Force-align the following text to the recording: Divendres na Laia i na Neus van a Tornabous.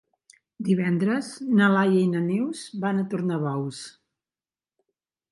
Divendres 0.67 1.27
na 1.59 1.67
Laia 1.73 1.99
i 2.05 2.07
na 2.13 2.21
Neus 2.29 2.63
van 2.85 3.01
a 3.01 3.05
Tornabous. 3.11 3.83